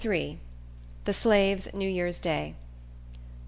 [1.05, 2.55] The Slaves' New Year's Day.